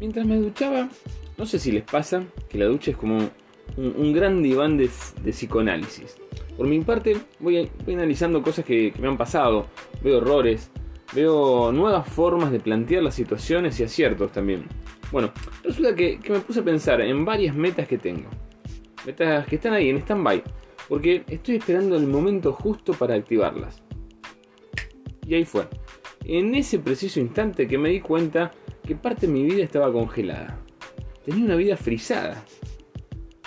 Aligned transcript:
Mientras 0.00 0.26
me 0.26 0.36
duchaba, 0.36 0.88
no 1.38 1.46
sé 1.46 1.58
si 1.58 1.72
les 1.72 1.84
pasa 1.84 2.24
que 2.48 2.58
la 2.58 2.66
ducha 2.66 2.90
es 2.90 2.96
como 2.96 3.30
un, 3.76 4.12
gran 4.12 4.42
diván 4.42 4.76
de, 4.76 4.88
psicoanálisis. 5.30 6.16
Por 6.56 6.66
mi 6.66 6.80
parte, 6.80 7.16
voy, 7.40 7.68
analizando 7.88 8.42
cosas 8.42 8.64
que, 8.64 8.92
me 8.98 9.08
han 9.08 9.16
pasado, 9.16 9.66
veo 10.02 10.18
errores, 10.18 10.70
veo 11.12 11.72
nuevas 11.72 12.06
formas 12.08 12.52
de 12.52 12.60
plantear 12.60 13.02
las 13.02 13.14
situaciones 13.14 13.78
y 13.80 13.84
aciertos 13.84 14.32
también. 14.32 14.64
Bueno, 15.10 15.32
resulta 15.62 15.94
que, 15.94 16.18
que 16.18 16.32
me 16.32 16.40
puse 16.40 16.60
a 16.60 16.64
pensar 16.64 17.00
en 17.00 17.24
varias 17.24 17.54
metas 17.54 17.88
que 17.88 17.98
tengo. 17.98 18.28
Metas 19.06 19.46
que 19.46 19.56
están 19.56 19.74
ahí 19.74 19.90
en 19.90 19.98
stand-by, 19.98 20.42
porque 20.88 21.24
estoy 21.28 21.56
esperando 21.56 21.96
el 21.96 22.06
momento 22.06 22.52
justo 22.52 22.92
para 22.94 23.14
activarlas. 23.14 23.82
Y 25.26 25.34
ahí 25.34 25.44
fue. 25.44 25.66
En 26.24 26.54
ese 26.54 26.78
preciso 26.78 27.20
instante 27.20 27.66
que 27.66 27.78
me 27.78 27.90
di 27.90 28.00
cuenta 28.00 28.50
que 28.86 28.94
parte 28.94 29.26
de 29.26 29.32
mi 29.32 29.44
vida 29.44 29.64
estaba 29.64 29.92
congelada. 29.92 30.58
Tenía 31.24 31.44
una 31.44 31.56
vida 31.56 31.76
frisada. 31.76 32.44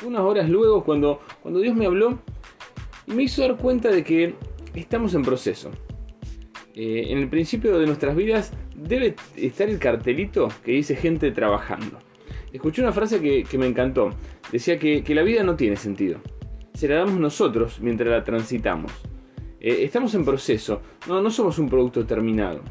Unas 0.05 0.21
horas 0.21 0.49
luego, 0.49 0.83
cuando, 0.83 1.21
cuando 1.41 1.59
Dios 1.59 1.75
me 1.75 1.85
habló 1.85 2.19
me 3.07 3.23
hizo 3.23 3.41
dar 3.41 3.55
cuenta 3.57 3.89
de 3.89 4.03
que 4.03 4.35
estamos 4.75 5.13
en 5.13 5.23
proceso. 5.23 5.71
Eh, 6.75 7.05
en 7.09 7.17
el 7.19 7.29
principio 7.29 7.79
de 7.79 7.87
nuestras 7.87 8.15
vidas 8.15 8.53
debe 8.75 9.15
estar 9.35 9.69
el 9.69 9.79
cartelito 9.79 10.49
que 10.63 10.73
dice 10.73 10.95
gente 10.95 11.31
trabajando. 11.31 11.97
Escuché 12.51 12.81
una 12.81 12.91
frase 12.91 13.21
que, 13.21 13.57
me 13.57 13.67
encantó. 13.67 14.11
Decía 14.51 14.77
que, 14.77 15.03
la 15.15 15.23
vida 15.23 15.43
no 15.43 15.55
tiene 15.55 15.75
sentido. 15.75 16.19
Se 16.73 16.87
la 16.87 16.95
damos 16.95 17.19
nosotros 17.19 17.79
mientras 17.81 18.09
la 18.09 18.23
transitamos. 18.23 18.91
Eh, 19.59 19.83
estamos 19.83 20.13
en 20.13 20.23
proceso, 20.23 20.81
no, 21.07 21.21
no 21.21 21.31
somos 21.31 21.57
un 21.57 21.69
producto 21.69 22.05
terminado. 22.05 22.61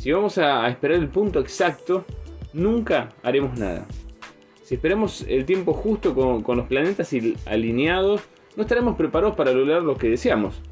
Si 0.00 0.10
vamos 0.10 0.38
a, 0.38 0.66
esperar 0.66 0.96
el 0.96 1.10
punto 1.10 1.40
exacto, 1.40 2.06
nunca 2.54 3.10
haremos 3.22 3.58
nada. 3.58 3.86
Si 4.62 4.76
esperamos 4.76 5.26
el 5.28 5.44
tiempo 5.44 5.74
justo 5.74 6.14
con, 6.14 6.56
los 6.56 6.66
planetas 6.68 7.14
alineados, 7.44 8.22
no 8.56 8.62
estaremos 8.62 8.96
preparados 8.96 9.36
para 9.36 9.52
lograr 9.52 9.82
lo 9.82 9.98
que 9.98 10.08
deseamos. 10.08 10.62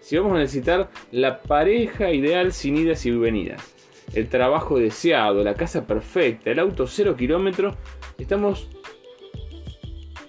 Si 0.00 0.16
vamos 0.16 0.34
a 0.34 0.38
necesitar 0.38 0.88
la 1.10 1.42
pareja 1.42 2.12
ideal 2.12 2.52
sin 2.52 2.76
idas 2.76 3.04
y 3.06 3.10
venidas, 3.10 3.74
el 4.14 4.28
trabajo 4.28 4.78
deseado, 4.78 5.42
la 5.42 5.54
casa 5.54 5.84
perfecta, 5.84 6.52
el 6.52 6.60
auto 6.60 6.86
cero 6.86 7.16
kilómetro, 7.16 7.74
estamos 8.18 8.68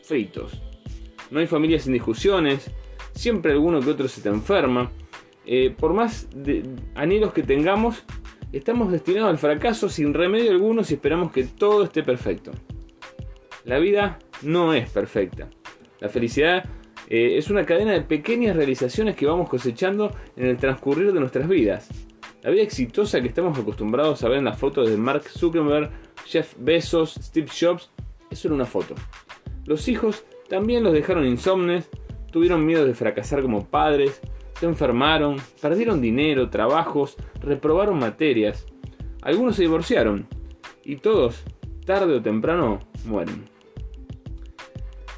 fritos. 0.01 0.59
No 1.29 1.41
hay 1.41 1.45
familias 1.45 1.83
sin 1.83 1.93
discusiones, 1.93 2.71
siempre 3.13 3.51
alguno 3.51 3.81
que 3.81 3.91
otro 3.91 4.07
se 4.07 4.21
te 4.21 4.29
enferma. 4.29 4.91
Eh, 5.45 5.75
por 5.77 5.93
más 5.93 6.27
anhelos 6.95 7.33
que 7.33 7.43
tengamos, 7.43 8.03
estamos 8.51 8.91
destinados 8.91 9.29
al 9.29 9.37
fracaso 9.37 9.89
sin 9.89 10.13
remedio 10.13 10.51
alguno 10.51 10.83
si 10.83 10.95
esperamos 10.95 11.31
que 11.31 11.43
todo 11.43 11.83
esté 11.83 12.03
perfecto. 12.03 12.51
La 13.65 13.79
vida 13.79 14.19
no 14.41 14.73
es 14.73 14.89
perfecta. 14.89 15.49
La 15.99 16.09
felicidad 16.09 16.63
eh, 17.09 17.37
es 17.37 17.49
una 17.49 17.65
cadena 17.65 17.93
de 17.93 18.01
pequeñas 18.01 18.55
realizaciones 18.55 19.15
que 19.15 19.25
vamos 19.25 19.49
cosechando 19.49 20.11
en 20.35 20.45
el 20.45 20.57
transcurrir 20.57 21.11
de 21.13 21.19
nuestras 21.19 21.47
vidas. 21.47 21.89
La 22.43 22.51
vida 22.51 22.63
exitosa 22.63 23.19
que 23.21 23.27
estamos 23.27 23.57
acostumbrados 23.57 24.23
a 24.23 24.29
ver 24.29 24.39
en 24.39 24.45
las 24.45 24.57
fotos 24.57 24.89
de 24.89 24.95
Mark 24.95 25.23
Zuckerberg, 25.23 25.91
Jeff 26.25 26.53
Bezos, 26.57 27.15
Steve 27.21 27.47
Jobs, 27.47 27.89
es 28.29 28.39
solo 28.39 28.55
una 28.55 28.65
foto. 28.65 28.95
Los 29.65 29.87
hijos 29.87 30.23
también 30.47 30.83
los 30.83 30.93
dejaron 30.93 31.25
insomnes, 31.25 31.89
tuvieron 32.31 32.65
miedo 32.65 32.85
de 32.85 32.93
fracasar 32.93 33.41
como 33.41 33.65
padres, 33.65 34.21
se 34.59 34.65
enfermaron, 34.65 35.37
perdieron 35.61 36.01
dinero, 36.01 36.49
trabajos, 36.49 37.15
reprobaron 37.41 37.99
materias. 37.99 38.65
Algunos 39.21 39.55
se 39.55 39.63
divorciaron 39.63 40.27
y 40.83 40.97
todos, 40.97 41.43
tarde 41.85 42.15
o 42.15 42.21
temprano, 42.21 42.79
mueren. 43.05 43.45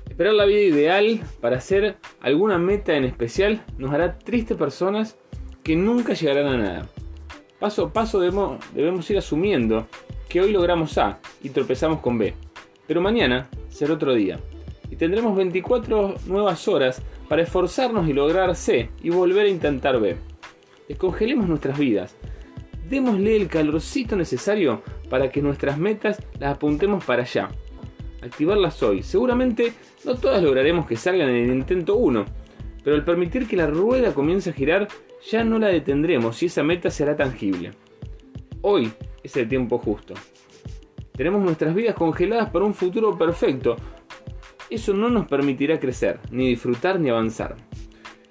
Esperar 0.09 0.34
la 0.34 0.46
vida 0.46 0.59
ideal 0.59 1.22
para 1.40 1.58
hacer 1.58 1.97
alguna 2.19 2.58
meta 2.58 2.96
en 2.96 3.06
especial 3.06 3.63
nos 3.78 3.91
hará 3.91 4.18
tristes 4.19 4.58
personas 4.58 5.18
que 5.63 5.75
nunca 5.75 6.13
llegarán 6.13 6.47
a 6.47 6.58
nada. 6.58 6.90
Paso 7.59 7.86
a 7.86 7.94
paso 7.94 8.19
debemos, 8.19 8.59
debemos 8.74 9.09
ir 9.09 9.18
asumiendo 9.18 9.88
que 10.28 10.42
hoy 10.42 10.52
logramos 10.52 10.97
A 10.97 11.19
y 11.42 11.50
tropezamos 11.50 12.00
con 12.00 12.18
B, 12.18 12.34
pero 12.88 13.02
mañana 13.02 13.50
será 13.69 13.94
otro 13.94 14.13
día 14.13 14.40
tendremos 15.00 15.36
24 15.36 16.16
nuevas 16.28 16.68
horas 16.68 17.02
para 17.30 17.42
esforzarnos 17.42 18.08
y 18.08 18.14
lograr 18.14 18.54
C 18.56 18.90
y 19.02 19.10
volver 19.10 19.46
a 19.46 19.50
intentar 19.50 20.00
B. 20.00 20.18
Descongelemos 20.90 21.48
nuestras 21.48 21.80
vidas. 21.80 22.16
Démosle 22.90 23.38
el 23.38 23.48
calorcito 23.48 24.18
necesario 24.18 24.84
para 25.10 25.32
que 25.32 25.42
nuestras 25.42 25.78
metas 25.78 26.22
las 26.38 26.56
apuntemos 26.56 27.06
para 27.06 27.24
allá. 27.24 27.50
Activarlas 28.22 28.84
hoy. 28.84 29.02
Seguramente 29.02 29.74
no 30.04 30.16
todas 30.16 30.44
lograremos 30.44 30.86
que 30.86 30.98
salgan 30.98 31.30
en 31.30 31.50
el 31.50 31.58
intento 31.58 31.96
1, 31.96 32.26
pero 32.84 32.96
al 32.98 33.06
permitir 33.06 33.48
que 33.48 33.56
la 33.56 33.68
rueda 33.68 34.14
comience 34.14 34.50
a 34.50 34.54
girar, 34.54 34.90
ya 35.31 35.46
no 35.46 35.60
la 35.60 35.68
detendremos 35.68 36.44
y 36.44 36.48
esa 36.48 36.64
meta 36.64 36.92
será 36.92 37.16
tangible. 37.16 37.72
Hoy 38.62 38.92
es 39.24 39.38
el 39.38 39.48
tiempo 39.48 39.78
justo. 39.78 40.14
Tenemos 41.14 41.42
nuestras 41.42 41.74
vidas 41.74 41.96
congeladas 41.96 42.50
para 42.50 42.66
un 42.66 42.74
futuro 42.74 43.18
perfecto, 43.18 43.78
eso 44.69 44.94
no 44.94 45.09
nos 45.09 45.28
permitirá 45.28 45.80
crecer, 45.80 46.19
ni 46.31 46.47
disfrutar 46.47 47.00
ni 47.00 47.09
avanzar. 47.09 47.56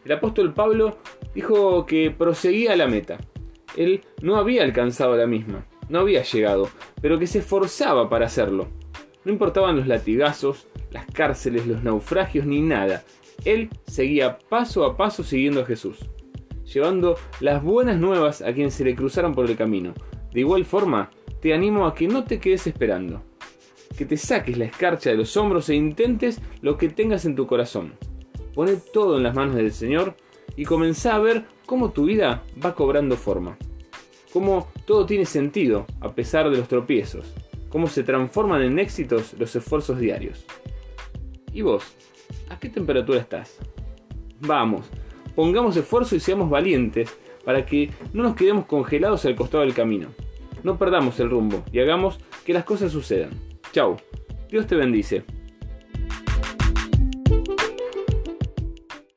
El 0.05 0.13
apóstol 0.13 0.55
Pablo 0.55 0.99
dijo 1.35 1.85
que 1.85 2.11
proseguía 2.11 2.77
la 2.77 2.87
meta. 2.87 3.19
Él 3.77 4.03
no 4.23 4.37
había 4.37 4.63
alcanzado 4.63 5.17
la 5.17 5.27
misma, 5.27 5.67
no 5.89 6.01
había 6.01 6.23
llegado, 6.23 6.69
pero 7.01 7.19
que 7.19 7.27
se 7.27 7.41
esforzaba 7.41 8.09
para 8.09 8.27
hacerlo. 8.27 8.69
No 9.25 9.33
importaban 9.33 9.77
los 9.77 9.87
latigazos, 9.87 10.67
las 10.91 11.07
cárceles, 11.07 11.67
los 11.67 11.83
naufragios 11.83 12.47
ni 12.47 12.63
nada. 12.63 13.05
Él 13.45 13.69
seguía 13.87 14.39
paso 14.39 14.85
a 14.85 14.97
paso 14.97 15.23
siguiendo 15.23 15.61
a 15.61 15.67
Jesús, 15.67 15.99
llevando 16.65 17.17
las 17.41 17.63
buenas 17.63 17.99
nuevas 17.99 18.43
a 18.43 18.53
quienes 18.53 18.75
se 18.75 18.85
le 18.85 18.95
cruzaron 18.95 19.35
por 19.35 19.47
el 19.47 19.57
camino. 19.57 19.93
De 20.33 20.41
igual 20.41 20.65
forma, 20.65 21.11
te 21.41 21.53
animo 21.53 21.87
a 21.87 21.95
que 21.95 22.09
no 22.09 22.25
te 22.25 22.41
quedes 22.41 22.67
esperando 22.67 23.23
que 23.99 24.07
te 24.07 24.17
saques 24.17 24.57
la 24.57 24.67
escarcha 24.67 25.11
de 25.11 25.17
los 25.17 25.37
hombros 25.37 25.69
e 25.69 25.75
intentes 25.75 26.41
lo 26.63 26.79
que 26.79 26.89
tengas 26.89 27.25
en 27.25 27.35
tu 27.35 27.49
corazón. 27.49 27.95
Pone 28.55 28.77
todo 28.77 29.17
en 29.17 29.25
las 29.25 29.35
manos 29.35 29.57
del 29.57 29.73
Señor 29.73 30.15
y 30.57 30.65
comenzá 30.65 31.17
a 31.17 31.19
ver 31.19 31.47
cómo 31.67 31.91
tu 31.91 32.05
vida 32.05 32.45
va 32.65 32.77
cobrando 32.77 33.17
forma. 33.17 33.59
Cómo 34.33 34.69
todo 34.87 35.05
tiene 35.05 35.27
sentido 35.27 35.85
a 36.01 36.15
pesar 36.15 36.49
de 36.49 36.59
los 36.59 36.69
tropiezos. 36.69 37.35
Cómo 37.71 37.89
se 37.89 38.05
transforman 38.05 38.63
en 38.63 38.79
éxitos 38.79 39.35
los 39.37 39.57
esfuerzos 39.57 39.99
diarios. 39.99 40.45
¿Y 41.53 41.63
vos? 41.63 41.83
¿A 42.51 42.59
qué 42.61 42.69
temperatura 42.69 43.19
estás? 43.19 43.59
Vamos, 44.41 44.87
pongamos 45.35 45.77
esfuerzo 45.77 46.15
y 46.15 46.21
seamos 46.21 46.49
valientes 46.49 47.19
para 47.45 47.67
que 47.67 47.91
no 48.13 48.23
nos 48.23 48.37
quedemos 48.37 48.67
congelados 48.67 49.25
al 49.25 49.35
costado 49.35 49.65
del 49.65 49.75
camino. 49.75 50.07
No 50.63 50.79
perdamos 50.79 51.19
el 51.19 51.31
rumbo 51.31 51.65
y 51.73 51.81
hagamos 51.81 52.21
que 52.45 52.53
las 52.53 52.63
cosas 52.63 52.93
sucedan. 52.93 53.58
Chau. 53.73 53.97
Dios 54.51 54.67
te 54.67 54.77
bendice. 54.77 55.25